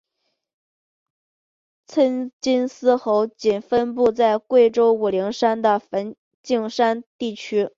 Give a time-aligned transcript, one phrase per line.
[1.85, 7.69] 黔金丝猴仅分布在贵州武陵山的梵净山地区。